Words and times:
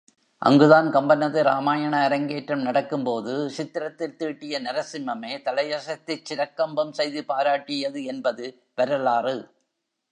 அங்குதான் 0.41 0.87
கம்பனது 0.91 1.41
ராமாயண 1.41 1.95
அரங்கேற்றம் 2.01 2.61
நடக்கும்போது 2.61 3.49
சித்திரத்தில் 3.49 4.15
தீட்டிய 4.15 4.59
நரசிம்மமே 4.59 5.33
தலையசைத்துச் 5.45 6.25
சிரக்கம்பம் 6.25 6.91
செய்து 6.91 7.23
பாராட்டியது 7.27 8.03
என்பது 8.05 8.47
வரலாறு. 8.75 9.35